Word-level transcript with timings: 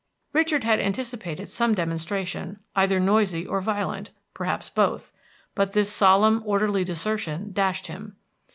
Richard 0.33 0.63
had 0.63 0.79
anticipated 0.79 1.47
some 1.47 1.75
demonstration, 1.75 2.57
either 2.75 2.99
noisy 2.99 3.45
or 3.45 3.61
violent, 3.61 4.09
perhaps 4.33 4.67
both; 4.67 5.11
but 5.53 5.73
this 5.73 5.93
solemn, 5.93 6.41
orderly 6.43 6.83
desertion 6.83 7.51
dashed 7.53 7.85
him. 7.85 8.15